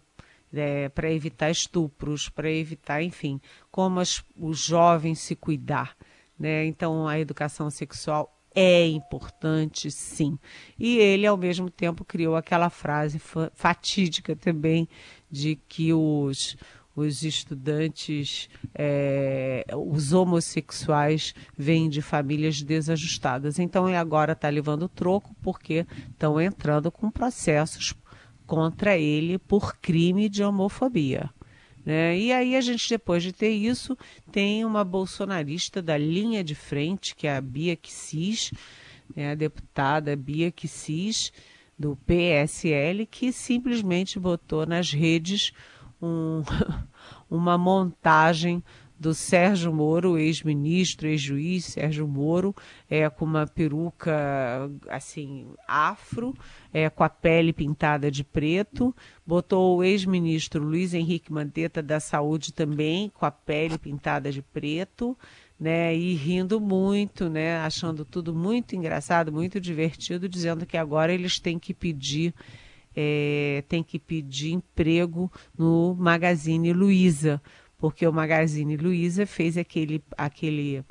é, 0.53 0.89
para 0.89 1.11
evitar 1.11 1.49
estupros, 1.49 2.29
para 2.29 2.51
evitar, 2.51 3.01
enfim, 3.01 3.41
como 3.71 3.99
as, 3.99 4.23
os 4.37 4.59
jovens 4.59 5.19
se 5.19 5.35
cuidar. 5.35 5.95
Né? 6.37 6.65
Então, 6.65 7.07
a 7.07 7.19
educação 7.19 7.69
sexual 7.69 8.39
é 8.55 8.85
importante, 8.87 9.89
sim. 9.89 10.37
E 10.77 10.97
ele, 10.97 11.25
ao 11.25 11.37
mesmo 11.37 11.69
tempo, 11.69 12.05
criou 12.05 12.35
aquela 12.35 12.69
frase 12.69 13.19
fatídica 13.53 14.35
também 14.35 14.87
de 15.29 15.55
que 15.67 15.91
os, 15.91 16.55
os 16.95 17.23
estudantes, 17.23 18.49
é, 18.75 19.65
os 19.75 20.13
homossexuais, 20.13 21.33
vêm 21.57 21.89
de 21.89 22.01
famílias 22.01 22.61
desajustadas. 22.61 23.57
Então, 23.57 23.87
agora 23.87 24.33
está 24.33 24.49
levando 24.49 24.87
troco 24.87 25.35
porque 25.41 25.85
estão 26.11 26.39
entrando 26.39 26.91
com 26.91 27.09
processos 27.09 27.91
contra 28.45 28.97
ele 28.97 29.37
por 29.37 29.77
crime 29.77 30.29
de 30.29 30.43
homofobia. 30.43 31.29
Né? 31.85 32.17
E 32.17 32.31
aí 32.31 32.55
a 32.55 32.61
gente, 32.61 32.89
depois 32.89 33.23
de 33.23 33.33
ter 33.33 33.51
isso, 33.51 33.97
tem 34.31 34.63
uma 34.63 34.83
bolsonarista 34.83 35.81
da 35.81 35.97
linha 35.97 36.43
de 36.43 36.55
frente, 36.55 37.15
que 37.15 37.27
é 37.27 37.35
a 37.35 37.41
Bia 37.41 37.75
Kicis, 37.75 38.51
né? 39.15 39.31
a 39.31 39.35
deputada 39.35 40.15
Bia 40.15 40.51
Kicis, 40.51 41.31
do 41.77 41.97
PSL, 42.05 43.05
que 43.05 43.31
simplesmente 43.33 44.19
botou 44.19 44.65
nas 44.65 44.91
redes 44.91 45.51
um, 46.01 46.43
uma 47.29 47.57
montagem 47.57 48.63
do 48.99 49.13
Sérgio 49.13 49.73
Moro, 49.73 50.17
ex-ministro, 50.17 51.07
ex-juiz 51.07 51.65
Sérgio 51.65 52.07
Moro, 52.07 52.55
é, 52.89 53.09
com 53.09 53.25
uma 53.25 53.45
peruca 53.45 54.69
assim 54.89 55.47
afro, 55.67 56.33
é, 56.73 56.89
com 56.89 57.03
a 57.03 57.09
pele 57.09 57.51
pintada 57.51 58.09
de 58.09 58.23
preto. 58.23 58.95
Botou 59.25 59.77
o 59.77 59.83
ex-ministro 59.83 60.63
Luiz 60.63 60.93
Henrique 60.93 61.31
Mandetta 61.31 61.81
da 61.81 61.99
Saúde 61.99 62.53
também, 62.53 63.09
com 63.13 63.25
a 63.25 63.31
pele 63.31 63.77
pintada 63.77 64.31
de 64.31 64.41
preto. 64.41 65.17
Né, 65.59 65.95
e 65.95 66.13
rindo 66.15 66.59
muito, 66.59 67.29
né, 67.29 67.57
achando 67.59 68.03
tudo 68.03 68.33
muito 68.33 68.75
engraçado, 68.75 69.31
muito 69.31 69.61
divertido, 69.61 70.27
dizendo 70.27 70.65
que 70.65 70.75
agora 70.75 71.13
eles 71.13 71.39
têm 71.39 71.57
que 71.57 71.73
pedir 71.73 72.33
é, 72.95 73.63
tem 73.67 73.81
que 73.83 73.97
pedir 73.97 74.53
emprego 74.53 75.31
no 75.57 75.95
Magazine 75.95 76.73
Luiza, 76.73 77.41
porque 77.83 78.07
o 78.07 78.13
Magazine 78.13 78.77
Luiza 78.77 79.25
fez 79.25 79.57
aquele, 79.57 80.01
aquele 80.17 80.85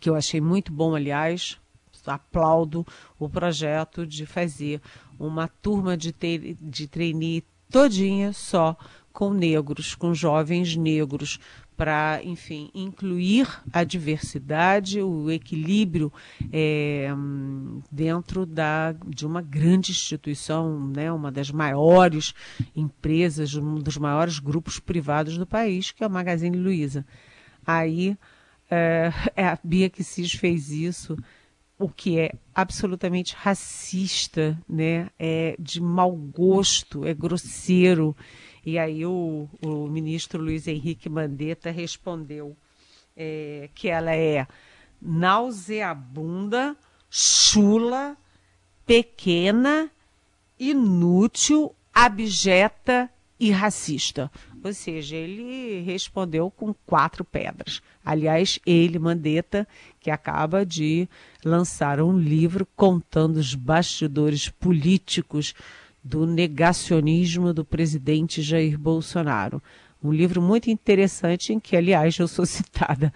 que 0.00 0.08
eu 0.08 0.14
achei 0.14 0.40
muito 0.40 0.72
bom, 0.72 0.94
aliás, 0.94 1.60
aplaudo 2.06 2.86
o 3.18 3.28
projeto 3.28 4.06
de 4.06 4.24
fazer 4.24 4.80
uma 5.18 5.46
turma 5.46 5.94
de, 5.94 6.10
ter, 6.10 6.56
de 6.58 6.86
trainee 6.86 7.44
todinha 7.68 8.32
só 8.32 8.74
com 9.12 9.34
negros, 9.34 9.94
com 9.94 10.14
jovens 10.14 10.74
negros, 10.76 11.38
para, 11.76 12.20
enfim, 12.22 12.70
incluir 12.74 13.48
a 13.72 13.82
diversidade, 13.82 15.00
o 15.00 15.30
equilíbrio 15.30 16.12
é, 16.52 17.08
dentro 17.90 18.44
da, 18.46 18.92
de 19.06 19.26
uma 19.26 19.40
grande 19.40 19.90
instituição, 19.90 20.88
né, 20.88 21.10
uma 21.10 21.32
das 21.32 21.50
maiores 21.50 22.34
empresas, 22.76 23.54
um 23.54 23.76
dos 23.76 23.96
maiores 23.96 24.38
grupos 24.38 24.78
privados 24.78 25.38
do 25.38 25.46
país, 25.46 25.90
que 25.90 26.04
é 26.04 26.06
o 26.06 26.10
Magazine 26.10 26.56
Luiza. 26.56 27.04
Aí 27.66 28.16
é, 28.70 29.12
é 29.34 29.46
a 29.46 29.58
Bia 29.62 29.88
Kicis 29.88 30.32
fez 30.32 30.70
isso, 30.70 31.16
o 31.78 31.88
que 31.88 32.18
é 32.18 32.32
absolutamente 32.54 33.34
racista, 33.36 34.58
né, 34.68 35.08
é 35.18 35.56
de 35.58 35.80
mau 35.80 36.12
gosto, 36.12 37.04
é 37.04 37.12
grosseiro. 37.12 38.16
E 38.64 38.78
aí 38.78 39.04
o, 39.04 39.48
o 39.64 39.88
ministro 39.88 40.42
Luiz 40.42 40.68
Henrique 40.68 41.08
Mandetta 41.08 41.70
respondeu 41.70 42.56
é, 43.16 43.68
que 43.74 43.88
ela 43.88 44.14
é 44.14 44.46
nauseabunda, 45.00 46.76
chula, 47.10 48.16
pequena, 48.86 49.90
inútil, 50.58 51.74
abjeta 51.92 53.10
e 53.38 53.50
racista. 53.50 54.30
Ou 54.64 54.72
seja, 54.72 55.16
ele 55.16 55.80
respondeu 55.80 56.48
com 56.48 56.72
quatro 56.86 57.24
pedras. 57.24 57.82
Aliás, 58.04 58.60
ele, 58.64 58.98
Mandetta, 58.98 59.66
que 59.98 60.08
acaba 60.08 60.64
de 60.64 61.08
lançar 61.44 62.00
um 62.00 62.16
livro 62.16 62.64
contando 62.76 63.38
os 63.38 63.56
bastidores 63.56 64.48
políticos 64.48 65.52
do 66.02 66.26
negacionismo 66.26 67.52
do 67.52 67.64
presidente 67.64 68.42
Jair 68.42 68.78
Bolsonaro. 68.78 69.62
Um 70.02 70.12
livro 70.12 70.42
muito 70.42 70.68
interessante 70.68 71.52
em 71.52 71.60
que, 71.60 71.76
aliás, 71.76 72.18
eu 72.18 72.26
sou 72.26 72.44
citada 72.46 73.12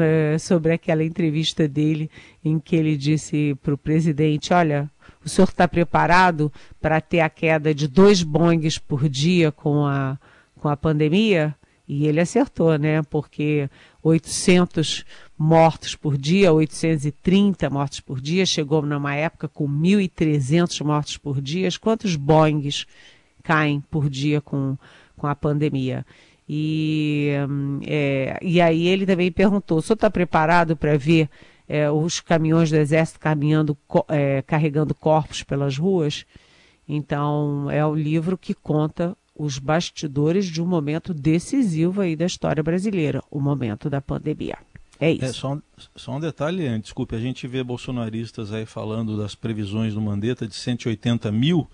é, 0.00 0.38
sobre 0.38 0.72
aquela 0.72 1.04
entrevista 1.04 1.68
dele 1.68 2.10
em 2.42 2.58
que 2.58 2.74
ele 2.74 2.96
disse 2.96 3.54
para 3.62 3.74
o 3.74 3.78
presidente: 3.78 4.54
Olha, 4.54 4.90
o 5.24 5.28
senhor 5.28 5.48
está 5.48 5.68
preparado 5.68 6.50
para 6.80 7.00
ter 7.00 7.20
a 7.20 7.28
queda 7.28 7.74
de 7.74 7.86
dois 7.86 8.22
bongs 8.22 8.78
por 8.78 9.08
dia 9.08 9.52
com 9.52 9.84
a, 9.86 10.18
com 10.58 10.68
a 10.68 10.76
pandemia? 10.76 11.54
E 11.86 12.06
ele 12.06 12.20
acertou, 12.20 12.78
né? 12.78 13.02
Porque 13.02 13.68
800 14.02 15.04
mortos 15.42 15.96
por 15.96 16.16
dia, 16.16 16.52
830 16.52 17.68
mortos 17.68 17.98
por 17.98 18.20
dia, 18.20 18.46
chegou 18.46 18.80
numa 18.80 19.16
época 19.16 19.48
com 19.48 19.68
1.300 19.68 20.84
mortos 20.84 21.18
por 21.18 21.40
dia. 21.40 21.68
Quantos 21.80 22.14
Boeings 22.14 22.86
caem 23.42 23.80
por 23.90 24.08
dia 24.08 24.40
com, 24.40 24.78
com 25.16 25.26
a 25.26 25.34
pandemia? 25.34 26.06
E, 26.48 27.32
é, 27.84 28.38
e 28.40 28.60
aí 28.60 28.86
ele 28.86 29.04
também 29.04 29.32
perguntou: 29.32 29.78
o 29.78 29.82
senhor 29.82 29.96
está 29.96 30.08
preparado 30.08 30.76
para 30.76 30.96
ver 30.96 31.28
é, 31.68 31.90
os 31.90 32.20
caminhões 32.20 32.70
do 32.70 32.76
Exército 32.76 33.18
caminhando, 33.18 33.76
é, 34.08 34.42
carregando 34.42 34.94
corpos 34.94 35.42
pelas 35.42 35.76
ruas? 35.76 36.24
Então, 36.88 37.68
é 37.68 37.84
o 37.84 37.96
livro 37.96 38.38
que 38.38 38.54
conta 38.54 39.16
os 39.34 39.58
bastidores 39.58 40.46
de 40.46 40.62
um 40.62 40.66
momento 40.66 41.12
decisivo 41.12 42.00
aí 42.00 42.14
da 42.14 42.26
história 42.26 42.62
brasileira, 42.62 43.22
o 43.28 43.40
momento 43.40 43.90
da 43.90 44.00
pandemia. 44.00 44.56
É 45.02 45.10
isso. 45.10 45.24
É, 45.24 45.32
só, 45.32 45.54
um, 45.54 45.62
só 45.96 46.12
um 46.12 46.20
detalhe, 46.20 46.78
desculpe, 46.78 47.16
a 47.16 47.18
gente 47.18 47.48
vê 47.48 47.64
bolsonaristas 47.64 48.52
aí 48.52 48.64
falando 48.64 49.18
das 49.18 49.34
previsões 49.34 49.94
do 49.94 50.00
Mandetta 50.00 50.46
de 50.46 50.54
180 50.54 51.32
mil 51.32 51.68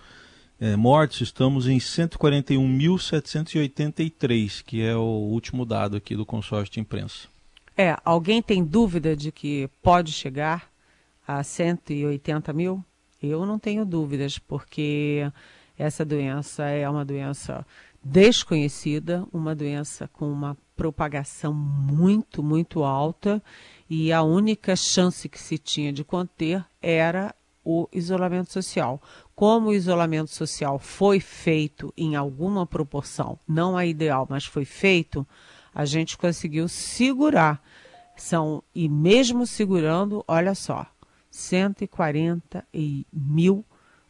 é, 0.59 0.75
mortes, 0.77 1.21
estamos 1.21 1.69
em 1.69 1.77
141.783, 1.77 4.65
que 4.65 4.83
é 4.83 4.97
o 4.97 5.03
último 5.03 5.67
dado 5.67 5.99
aqui 5.99 6.17
do 6.17 6.25
consórcio 6.25 6.73
de 6.73 6.81
imprensa. 6.81 7.29
É, 7.77 7.95
alguém 8.03 8.41
tem 8.41 8.65
dúvida 8.65 9.15
de 9.15 9.31
que 9.31 9.69
pode 9.83 10.11
chegar 10.11 10.71
a 11.27 11.45
180 11.45 12.51
mil? 12.55 12.83
Eu 13.23 13.45
não 13.45 13.59
tenho 13.59 13.85
dúvidas, 13.85 14.39
porque 14.39 15.31
essa 15.77 16.03
doença 16.03 16.65
é 16.65 16.89
uma 16.89 17.05
doença 17.05 17.67
desconhecida, 18.03 19.27
uma 19.33 19.55
doença 19.55 20.09
com 20.09 20.31
uma 20.31 20.57
propagação 20.77 21.53
muito, 21.53 22.43
muito 22.43 22.85
alta 22.85 23.43
e 23.91 24.13
a 24.13 24.23
única 24.23 24.77
chance 24.77 25.29
que 25.29 25.41
se 25.41 25.59
tinha 25.59 25.93
de 25.93 26.05
conter 26.05 26.65
era 26.81 27.35
o 27.65 27.89
isolamento 27.93 28.53
social. 28.53 29.03
Como 29.35 29.69
o 29.69 29.75
isolamento 29.75 30.31
social 30.31 30.79
foi 30.79 31.21
feito 31.21 31.93
em 31.97 32.17
alguma 32.17 32.67
proporção, 32.67 33.39
não 33.47 33.79
é 33.79 33.87
ideal, 33.87 34.27
mas 34.31 34.45
foi 34.45 34.65
feito, 34.65 35.27
a 35.75 35.85
gente 35.85 36.17
conseguiu 36.17 36.69
segurar. 36.69 37.63
São, 38.17 38.65
e 38.75 38.89
mesmo 38.89 39.47
segurando, 39.47 40.25
olha 40.27 40.55
só, 40.55 40.87
140 41.31 42.67
mil 43.13 43.65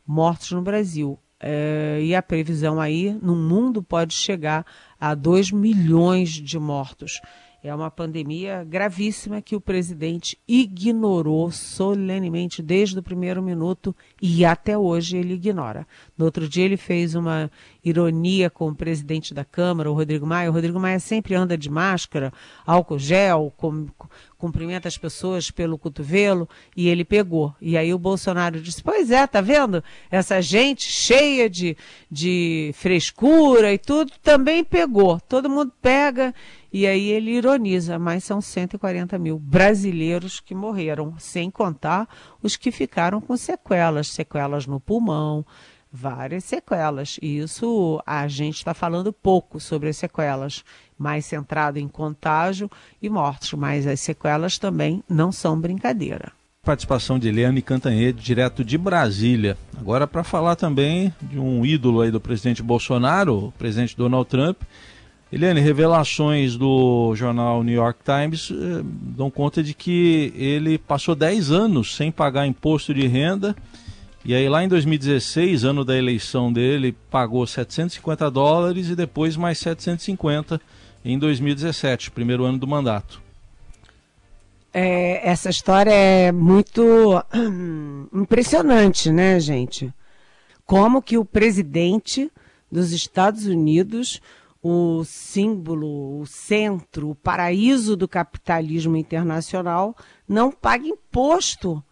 mortos 0.06 0.52
no 0.52 0.62
Brasil. 0.62 1.18
É, 1.40 2.00
e 2.02 2.14
a 2.14 2.22
previsão 2.22 2.80
aí 2.80 3.16
no 3.22 3.36
mundo 3.36 3.82
pode 3.82 4.14
chegar 4.14 4.66
a 5.00 5.14
2 5.14 5.52
milhões 5.52 6.30
de 6.30 6.58
mortos. 6.58 7.20
É 7.60 7.74
uma 7.74 7.90
pandemia 7.90 8.62
gravíssima 8.62 9.42
que 9.42 9.56
o 9.56 9.60
presidente 9.60 10.38
ignorou 10.46 11.50
solenemente 11.50 12.62
desde 12.62 12.96
o 12.96 13.02
primeiro 13.02 13.42
minuto 13.42 13.94
e 14.22 14.44
até 14.44 14.78
hoje 14.78 15.16
ele 15.16 15.34
ignora. 15.34 15.84
No 16.16 16.24
outro 16.24 16.48
dia 16.48 16.64
ele 16.64 16.76
fez 16.76 17.16
uma 17.16 17.50
ironia 17.84 18.48
com 18.48 18.68
o 18.68 18.74
presidente 18.74 19.34
da 19.34 19.44
Câmara, 19.44 19.90
o 19.90 19.94
Rodrigo 19.94 20.24
Maia. 20.24 20.50
O 20.50 20.52
Rodrigo 20.52 20.78
Maia 20.78 21.00
sempre 21.00 21.34
anda 21.34 21.58
de 21.58 21.68
máscara, 21.68 22.32
álcool 22.64 22.98
gel, 22.98 23.52
com, 23.56 23.88
cumprimenta 24.38 24.86
as 24.86 24.96
pessoas 24.96 25.50
pelo 25.50 25.76
cotovelo 25.76 26.48
e 26.76 26.88
ele 26.88 27.04
pegou. 27.04 27.54
E 27.60 27.76
aí 27.76 27.92
o 27.92 27.98
Bolsonaro 27.98 28.60
disse: 28.60 28.82
Pois 28.82 29.10
é, 29.10 29.26
tá 29.26 29.40
vendo? 29.40 29.82
Essa 30.10 30.40
gente 30.40 30.84
cheia 30.84 31.50
de, 31.50 31.76
de 32.10 32.70
frescura 32.74 33.72
e 33.72 33.78
tudo 33.78 34.12
também 34.22 34.64
pegou. 34.64 35.20
Todo 35.20 35.50
mundo 35.50 35.72
pega 35.82 36.32
e 36.72 36.86
aí 36.86 37.08
ele 37.10 37.32
ironiza, 37.32 37.98
mas 37.98 38.24
são 38.24 38.40
140 38.40 39.18
mil 39.18 39.38
brasileiros 39.38 40.38
que 40.38 40.54
morreram, 40.54 41.14
sem 41.18 41.50
contar 41.50 42.08
os 42.42 42.56
que 42.56 42.70
ficaram 42.70 43.20
com 43.20 43.36
sequelas, 43.36 44.08
sequelas 44.08 44.66
no 44.66 44.78
pulmão, 44.78 45.44
várias 45.92 46.44
sequelas. 46.44 47.18
E 47.22 47.38
isso 47.38 48.02
a 48.06 48.26
gente 48.28 48.56
está 48.56 48.74
falando 48.74 49.12
pouco 49.12 49.60
sobre 49.60 49.88
as 49.88 49.96
sequelas, 49.96 50.64
mais 50.98 51.26
centrado 51.26 51.78
em 51.78 51.88
contágio 51.88 52.70
e 53.00 53.08
mortes, 53.08 53.52
mas 53.54 53.86
as 53.86 54.00
sequelas 54.00 54.58
também 54.58 55.02
não 55.08 55.32
são 55.32 55.58
brincadeira. 55.60 56.32
Participação 56.64 57.18
de 57.18 57.28
Eliane 57.28 57.62
Cantanhede, 57.62 58.22
direto 58.22 58.64
de 58.64 58.76
Brasília. 58.76 59.56
Agora 59.78 60.06
para 60.06 60.24
falar 60.24 60.56
também 60.56 61.12
de 61.22 61.38
um 61.38 61.64
ídolo 61.64 62.00
aí 62.02 62.10
do 62.10 62.20
presidente 62.20 62.62
Bolsonaro, 62.62 63.46
o 63.46 63.52
presidente 63.52 63.96
Donald 63.96 64.28
Trump, 64.28 64.60
Eliane, 65.30 65.60
revelações 65.60 66.56
do 66.56 67.14
jornal 67.14 67.62
New 67.62 67.74
York 67.74 68.00
Times 68.02 68.50
eh, 68.50 68.82
dão 68.82 69.30
conta 69.30 69.62
de 69.62 69.74
que 69.74 70.32
ele 70.34 70.78
passou 70.78 71.14
10 71.14 71.50
anos 71.50 71.94
sem 71.94 72.10
pagar 72.10 72.46
imposto 72.46 72.94
de 72.94 73.06
renda. 73.06 73.54
E 74.24 74.34
aí, 74.34 74.48
lá 74.48 74.64
em 74.64 74.68
2016, 74.68 75.64
ano 75.64 75.84
da 75.84 75.96
eleição 75.96 76.52
dele, 76.52 76.96
pagou 77.10 77.46
750 77.46 78.30
dólares 78.30 78.88
e 78.88 78.96
depois 78.96 79.36
mais 79.36 79.58
750 79.58 80.60
em 81.04 81.18
2017, 81.18 82.10
primeiro 82.10 82.44
ano 82.44 82.58
do 82.58 82.66
mandato. 82.66 83.22
É, 84.74 85.28
essa 85.28 85.48
história 85.48 85.92
é 85.92 86.30
muito 86.30 86.82
impressionante, 88.12 89.10
né, 89.10 89.40
gente? 89.40 89.92
Como 90.66 91.00
que 91.00 91.16
o 91.16 91.24
presidente 91.24 92.30
dos 92.70 92.92
Estados 92.92 93.46
Unidos 93.46 94.20
o 94.62 95.04
símbolo, 95.04 96.20
o 96.20 96.26
centro, 96.26 97.10
o 97.10 97.14
paraíso 97.14 97.96
do 97.96 98.08
capitalismo 98.08 98.96
internacional, 98.96 99.96
não 100.28 100.50
paga 100.50 100.86
imposto. 100.86 101.82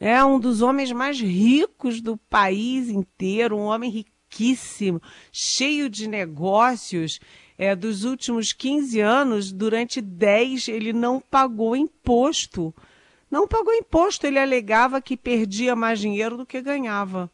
É 0.00 0.24
um 0.24 0.40
dos 0.40 0.62
homens 0.62 0.90
mais 0.92 1.20
ricos 1.20 2.00
do 2.00 2.16
país 2.16 2.88
inteiro, 2.88 3.56
um 3.56 3.64
homem 3.64 3.90
riquíssimo, 3.90 5.00
cheio 5.30 5.88
de 5.88 6.08
negócios. 6.08 7.20
É, 7.58 7.76
dos 7.76 8.02
últimos 8.02 8.52
15 8.52 9.00
anos, 9.00 9.52
durante 9.52 10.00
10, 10.00 10.68
ele 10.68 10.92
não 10.92 11.20
pagou 11.20 11.76
imposto. 11.76 12.74
Não 13.30 13.46
pagou 13.46 13.72
imposto, 13.72 14.26
ele 14.26 14.38
alegava 14.38 15.00
que 15.00 15.16
perdia 15.16 15.76
mais 15.76 16.00
dinheiro 16.00 16.36
do 16.36 16.46
que 16.46 16.60
ganhava. 16.60 17.30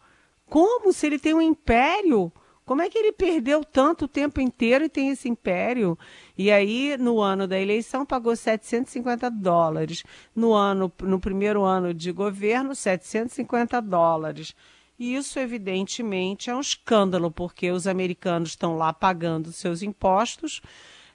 Como 0.46 0.92
se 0.92 1.06
ele 1.06 1.18
tem 1.18 1.34
um 1.34 1.40
império? 1.40 2.32
Como 2.68 2.82
é 2.82 2.90
que 2.90 2.98
ele 2.98 3.12
perdeu 3.12 3.64
tanto 3.64 4.06
tempo 4.06 4.42
inteiro 4.42 4.84
e 4.84 4.90
tem 4.90 5.08
esse 5.08 5.26
império? 5.26 5.98
E 6.36 6.50
aí, 6.50 6.98
no 6.98 7.18
ano 7.18 7.48
da 7.48 7.58
eleição, 7.58 8.04
pagou 8.04 8.36
750 8.36 9.30
dólares. 9.30 10.04
No 10.36 10.52
ano, 10.52 10.92
no 11.00 11.18
primeiro 11.18 11.64
ano 11.64 11.94
de 11.94 12.12
governo, 12.12 12.74
750 12.74 13.80
dólares. 13.80 14.54
E 14.98 15.14
isso, 15.14 15.38
evidentemente, 15.38 16.50
é 16.50 16.54
um 16.54 16.60
escândalo, 16.60 17.30
porque 17.30 17.70
os 17.70 17.86
americanos 17.86 18.50
estão 18.50 18.76
lá 18.76 18.92
pagando 18.92 19.50
seus 19.50 19.80
impostos. 19.80 20.60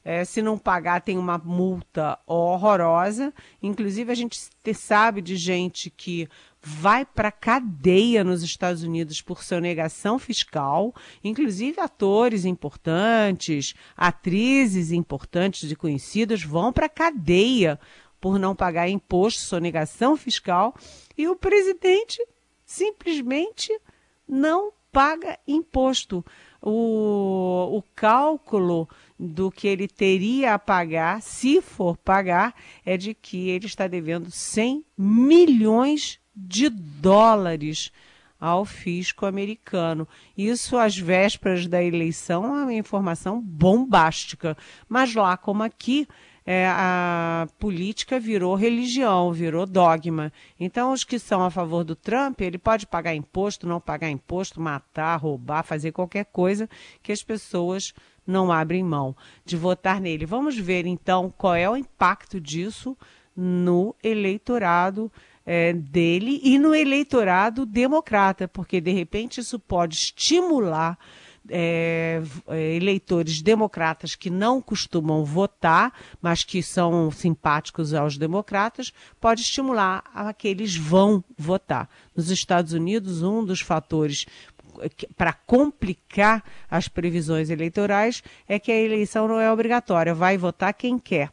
É, 0.03 0.25
se 0.25 0.41
não 0.41 0.57
pagar, 0.57 1.01
tem 1.01 1.19
uma 1.19 1.37
multa 1.37 2.17
horrorosa. 2.25 3.31
Inclusive, 3.61 4.11
a 4.11 4.15
gente 4.15 4.49
sabe 4.73 5.21
de 5.21 5.35
gente 5.35 5.91
que 5.91 6.27
vai 6.63 7.05
para 7.05 7.29
cadeia 7.29 8.23
nos 8.23 8.41
Estados 8.41 8.83
Unidos 8.83 9.21
por 9.21 9.43
sonegação 9.43 10.17
fiscal, 10.17 10.95
inclusive 11.21 11.81
atores 11.81 12.45
importantes, 12.45 13.73
atrizes 13.97 14.91
importantes 14.91 15.69
e 15.69 15.75
conhecidas 15.75 16.41
vão 16.41 16.71
para 16.71 16.87
cadeia 16.87 17.77
por 18.19 18.39
não 18.39 18.55
pagar 18.55 18.87
imposto, 18.87 19.41
sonegação 19.41 20.15
fiscal, 20.15 20.73
e 21.17 21.27
o 21.27 21.35
presidente 21.35 22.25
simplesmente 22.65 23.77
não 24.25 24.71
paga 24.93 25.37
imposto. 25.45 26.23
O, 26.61 27.77
o 27.77 27.83
cálculo 27.93 28.87
do 29.19 29.51
que 29.51 29.67
ele 29.67 29.89
teria 29.89 30.53
a 30.53 30.59
pagar, 30.59 31.21
se 31.21 31.61
for 31.61 31.97
pagar, 31.97 32.55
é 32.85 32.95
de 32.95 33.13
que 33.13 33.49
ele 33.49 33.65
está 33.65 33.85
devendo 33.87 34.31
100 34.31 34.85
milhões 34.97 36.22
de 36.35 36.69
dólares 36.69 37.91
ao 38.39 38.65
fisco 38.65 39.25
americano. 39.25 40.05
Isso 40.37 40.77
às 40.77 40.97
vésperas 40.97 41.65
da 41.65 41.81
eleição 41.81 42.43
é 42.45 42.63
uma 42.63 42.73
informação 42.73 43.39
bombástica. 43.39 44.57
Mas 44.89 45.15
lá 45.15 45.37
como 45.37 45.63
aqui, 45.63 46.05
é, 46.45 46.67
a 46.67 47.47
política 47.57 48.19
virou 48.19 48.53
religião, 48.55 49.31
virou 49.31 49.65
dogma. 49.65 50.31
Então, 50.59 50.91
os 50.91 51.05
que 51.05 51.17
são 51.17 51.41
a 51.41 51.49
favor 51.49 51.85
do 51.85 51.95
Trump, 51.95 52.41
ele 52.41 52.57
pode 52.57 52.85
pagar 52.85 53.15
imposto, 53.15 53.65
não 53.65 53.79
pagar 53.79 54.09
imposto, 54.09 54.59
matar, 54.59 55.15
roubar, 55.15 55.63
fazer 55.63 55.93
qualquer 55.93 56.25
coisa 56.25 56.69
que 57.01 57.13
as 57.13 57.23
pessoas 57.23 57.93
não 58.27 58.51
abrem 58.51 58.83
mão 58.83 59.15
de 59.45 59.55
votar 59.55 60.01
nele. 60.01 60.25
Vamos 60.25 60.57
ver 60.57 60.85
então 60.85 61.33
qual 61.37 61.55
é 61.55 61.69
o 61.69 61.77
impacto 61.77 62.41
disso 62.41 62.97
no 63.35 63.95
eleitorado 64.03 65.11
é, 65.45 65.73
dele 65.73 66.39
e 66.43 66.57
no 66.57 66.73
eleitorado 66.73 67.65
democrata, 67.65 68.47
porque 68.47 68.79
de 68.79 68.91
repente 68.91 69.39
isso 69.39 69.59
pode 69.59 69.95
estimular 69.95 70.97
é, 71.49 72.21
é, 72.47 72.75
eleitores 72.75 73.41
democratas 73.41 74.15
que 74.15 74.29
não 74.29 74.61
costumam 74.61 75.25
votar, 75.25 75.93
mas 76.21 76.43
que 76.43 76.63
são 76.63 77.11
simpáticos 77.11 77.93
aos 77.93 78.17
democratas, 78.17 78.93
pode 79.19 79.41
estimular 79.41 80.03
a 80.13 80.33
que 80.33 80.47
eles 80.47 80.75
vão 80.75 81.23
votar. 81.37 81.89
Nos 82.15 82.29
Estados 82.29 82.71
Unidos, 82.71 83.21
um 83.21 83.43
dos 83.43 83.59
fatores 83.59 84.25
para 85.15 85.33
complicar 85.33 86.43
as 86.69 86.87
previsões 86.87 87.49
eleitorais 87.49 88.23
é 88.47 88.57
que 88.57 88.71
a 88.71 88.79
eleição 88.79 89.27
não 89.27 89.39
é 89.39 89.51
obrigatória, 89.51 90.15
vai 90.15 90.37
votar 90.37 90.73
quem 90.73 90.97
quer. 90.97 91.31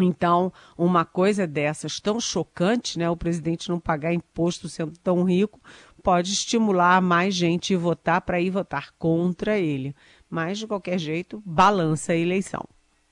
Então, 0.00 0.52
uma 0.76 1.04
coisa 1.04 1.46
dessas 1.46 2.00
tão 2.00 2.20
chocante, 2.20 2.98
né, 2.98 3.08
o 3.10 3.16
presidente 3.16 3.68
não 3.68 3.80
pagar 3.80 4.12
imposto 4.12 4.68
sendo 4.68 4.92
tão 5.02 5.24
rico, 5.24 5.60
pode 6.02 6.32
estimular 6.32 7.00
mais 7.02 7.34
gente 7.34 7.74
a 7.74 7.78
votar 7.78 8.20
para 8.20 8.40
ir 8.40 8.50
votar 8.50 8.92
contra 8.98 9.58
ele. 9.58 9.94
Mas, 10.30 10.58
de 10.58 10.66
qualquer 10.66 10.98
jeito, 10.98 11.42
balança 11.44 12.12
a 12.12 12.16
eleição. 12.16 12.64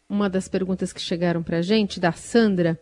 Uma 0.08 0.30
das 0.30 0.48
perguntas 0.48 0.92
que 0.92 1.00
chegaram 1.00 1.42
para 1.42 1.58
a 1.58 1.62
gente, 1.62 1.98
da 1.98 2.12
Sandra, 2.12 2.78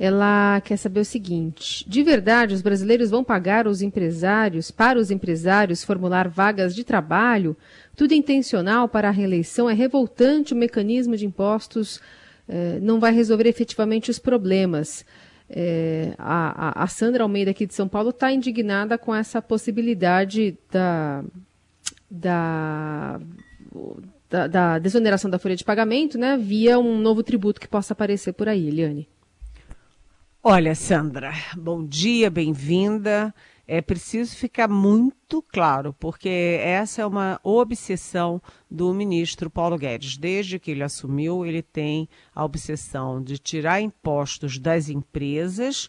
ela 0.00 0.60
quer 0.62 0.78
saber 0.78 1.00
o 1.00 1.04
seguinte: 1.04 1.88
de 1.88 2.02
verdade, 2.02 2.54
os 2.54 2.62
brasileiros 2.62 3.10
vão 3.10 3.22
pagar 3.22 3.66
os 3.66 3.82
empresários, 3.82 4.70
para 4.70 4.98
os 4.98 5.10
empresários, 5.10 5.84
formular 5.84 6.26
vagas 6.26 6.74
de 6.74 6.82
trabalho? 6.82 7.54
Tudo 7.94 8.14
intencional 8.14 8.88
para 8.88 9.08
a 9.08 9.12
reeleição? 9.12 9.68
É 9.68 9.74
revoltante 9.74 10.54
o 10.54 10.56
mecanismo 10.56 11.16
de 11.16 11.26
impostos 11.26 12.00
não 12.80 12.98
vai 12.98 13.12
resolver 13.12 13.48
efetivamente 13.48 14.10
os 14.10 14.18
problemas. 14.18 15.04
É, 15.48 16.14
a, 16.18 16.84
a, 16.84 16.86
Sandra 16.86 17.24
Almeida 17.24 17.50
aqui 17.50 17.66
de 17.66 17.74
São 17.74 17.88
Paulo 17.88 18.10
está 18.10 18.30
indignada 18.30 18.96
com 18.96 19.12
essa 19.12 19.42
possibilidade 19.42 20.56
da, 20.70 21.24
da, 22.08 23.20
da, 24.28 24.46
da, 24.46 24.78
desoneração 24.78 25.28
da 25.28 25.40
folha 25.40 25.56
de 25.56 25.64
pagamento, 25.64 26.16
né, 26.16 26.36
via 26.36 26.78
um 26.78 26.98
novo 26.98 27.22
tributo 27.24 27.60
que 27.60 27.66
possa 27.66 27.94
aparecer 27.94 28.32
por 28.32 28.48
aí, 28.48 28.68
Eliane. 28.68 29.08
Olha, 30.42 30.74
Sandra, 30.74 31.32
bom 31.56 31.84
dia, 31.84 32.30
bem-vinda 32.30 33.34
é 33.72 33.80
preciso 33.80 34.34
ficar 34.34 34.66
muito 34.66 35.40
claro, 35.40 35.94
porque 36.00 36.58
essa 36.60 37.02
é 37.02 37.06
uma 37.06 37.38
obsessão 37.44 38.42
do 38.68 38.92
ministro 38.92 39.48
Paulo 39.48 39.78
Guedes. 39.78 40.16
Desde 40.16 40.58
que 40.58 40.72
ele 40.72 40.82
assumiu, 40.82 41.46
ele 41.46 41.62
tem 41.62 42.08
a 42.34 42.44
obsessão 42.44 43.22
de 43.22 43.38
tirar 43.38 43.80
impostos 43.80 44.58
das 44.58 44.88
empresas, 44.88 45.88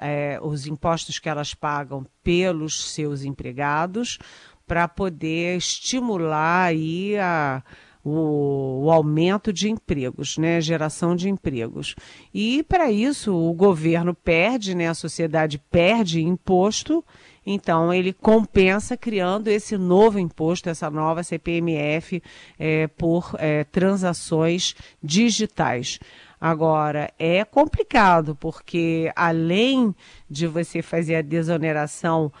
é, 0.00 0.40
os 0.42 0.66
impostos 0.66 1.18
que 1.18 1.28
elas 1.28 1.52
pagam 1.52 2.06
pelos 2.24 2.90
seus 2.90 3.22
empregados, 3.22 4.18
para 4.66 4.88
poder 4.88 5.58
estimular 5.58 6.68
aí 6.68 7.18
a, 7.18 7.62
o, 8.04 8.84
o, 8.84 8.90
aumento 8.90 9.52
de 9.52 9.70
empregos, 9.70 10.38
né, 10.38 10.60
geração 10.60 11.14
de 11.14 11.28
empregos. 11.28 11.94
E 12.32 12.62
para 12.62 12.90
isso 12.90 13.34
o 13.34 13.52
governo 13.52 14.14
perde, 14.14 14.74
né, 14.74 14.88
a 14.88 14.94
sociedade 14.94 15.58
perde 15.70 16.22
imposto, 16.22 17.04
então 17.44 17.92
ele 17.92 18.12
compensa 18.12 18.96
criando 18.96 19.48
esse 19.48 19.76
novo 19.76 20.18
imposto, 20.18 20.68
essa 20.68 20.90
nova 20.90 21.22
CPMF 21.22 22.22
é, 22.58 22.86
por 22.86 23.34
é, 23.38 23.64
transações 23.64 24.74
digitais. 25.02 25.98
Agora, 26.40 27.12
é 27.18 27.44
complicado, 27.44 28.34
porque 28.34 29.12
além 29.14 29.94
de 30.28 30.46
você 30.46 30.80
fazer 30.80 31.16
a 31.16 31.22
desoneração 31.22 32.32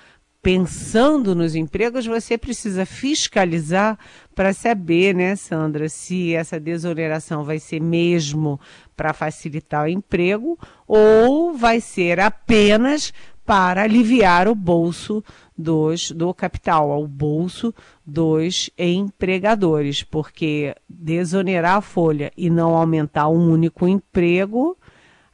pensando 0.42 1.34
nos 1.34 1.54
empregos, 1.54 2.06
você 2.06 2.38
precisa 2.38 2.86
fiscalizar 2.86 3.98
para 4.34 4.52
saber, 4.52 5.14
né, 5.14 5.36
Sandra, 5.36 5.88
se 5.88 6.34
essa 6.34 6.58
desoneração 6.58 7.44
vai 7.44 7.58
ser 7.58 7.80
mesmo 7.80 8.58
para 8.96 9.12
facilitar 9.12 9.84
o 9.84 9.88
emprego 9.88 10.58
ou 10.86 11.52
vai 11.52 11.80
ser 11.80 12.20
apenas 12.20 13.12
para 13.44 13.82
aliviar 13.82 14.46
o 14.46 14.54
bolso 14.54 15.24
dos, 15.58 16.12
do 16.12 16.32
capital, 16.32 16.92
ao 16.92 17.06
bolso 17.06 17.74
dos 18.06 18.70
empregadores, 18.78 20.02
porque 20.04 20.74
desonerar 20.88 21.78
a 21.78 21.80
folha 21.80 22.32
e 22.36 22.48
não 22.48 22.76
aumentar 22.76 23.28
um 23.28 23.50
único 23.50 23.88
emprego, 23.88 24.78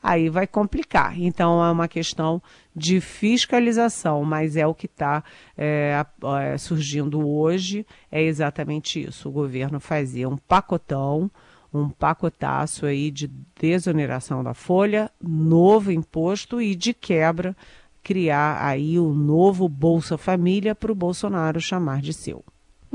aí 0.02 0.28
vai 0.28 0.46
complicar. 0.46 1.18
Então 1.18 1.64
é 1.64 1.70
uma 1.70 1.88
questão 1.88 2.42
de 2.74 3.00
fiscalização, 3.00 4.24
mas 4.24 4.56
é 4.56 4.66
o 4.66 4.74
que 4.74 4.86
está 4.86 5.24
é, 5.56 6.04
é, 6.42 6.58
surgindo 6.58 7.26
hoje, 7.26 7.86
é 8.10 8.22
exatamente 8.22 9.02
isso. 9.02 9.28
O 9.28 9.32
governo 9.32 9.80
fazia 9.80 10.28
um 10.28 10.36
pacotão, 10.36 11.30
um 11.72 11.88
pacotaço 11.88 12.86
aí 12.86 13.10
de 13.10 13.30
desoneração 13.58 14.42
da 14.42 14.54
folha, 14.54 15.10
novo 15.20 15.90
imposto 15.90 16.60
e 16.60 16.74
de 16.74 16.94
quebra 16.94 17.56
criar 18.02 18.64
aí 18.64 19.00
o 19.00 19.12
novo 19.12 19.68
Bolsa 19.68 20.16
Família 20.16 20.76
para 20.76 20.92
o 20.92 20.94
Bolsonaro 20.94 21.60
chamar 21.60 22.00
de 22.00 22.12
seu. 22.12 22.44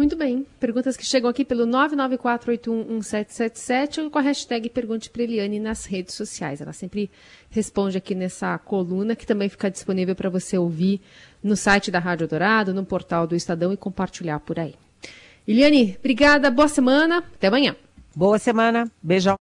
Muito 0.02 0.16
bem. 0.16 0.48
Perguntas 0.60 0.98
que 0.98 1.06
chegam 1.06 1.30
aqui 1.30 1.46
pelo 1.46 1.68
994811777 1.68 4.04
ou 4.04 4.10
com 4.10 4.18
a 4.18 4.22
hashtag 4.22 4.68
Pergunte 4.68 5.12
para 5.12 5.22
Eliane 5.22 5.60
nas 5.60 5.86
redes 5.86 6.16
sociais. 6.16 6.60
Ela 6.60 6.74
sempre 6.74 7.12
responde 7.52 8.00
aqui 8.00 8.16
nessa 8.16 8.58
coluna 8.58 9.16
que 9.16 9.28
também 9.28 9.48
fica 9.48 9.70
disponível 9.70 10.16
para 10.16 10.28
você 10.28 10.58
ouvir 10.58 11.00
no 11.44 11.56
site 11.56 11.92
da 11.92 12.00
Rádio 12.00 12.28
Dourado, 12.28 12.74
no 12.74 12.84
portal 12.84 13.28
do 13.28 13.36
Estadão 13.36 13.72
e 13.72 13.78
compartilhar 13.78 14.40
por 14.40 14.58
aí. 14.58 14.74
Eliane, 15.48 15.96
obrigada, 16.00 16.50
boa 16.50 16.68
semana, 16.68 17.20
até 17.20 17.46
amanhã. 17.46 17.76
Boa 18.16 18.40
semana, 18.40 18.92
beijão. 19.04 19.38